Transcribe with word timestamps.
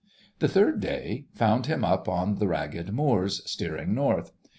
The 0.39 0.47
third 0.47 0.79
day 0.79 1.27
found 1.35 1.67
him 1.67 1.85
up 1.85 2.09
on 2.09 2.39
the 2.39 2.47
ragged 2.47 2.91
moors, 2.91 3.43
steering 3.47 3.93
north. 3.93 4.31